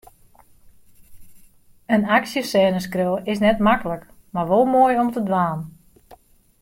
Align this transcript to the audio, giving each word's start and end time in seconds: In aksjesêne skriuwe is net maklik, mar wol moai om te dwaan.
In 1.93 2.03
aksjesêne 2.17 2.81
skriuwe 2.85 3.19
is 3.31 3.39
net 3.43 3.63
maklik, 3.67 4.03
mar 4.33 4.47
wol 4.49 4.65
moai 4.71 4.95
om 5.01 5.09
te 5.11 5.21
dwaan. 5.27 5.59